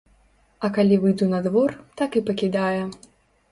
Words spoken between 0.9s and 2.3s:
выйду на двор, так і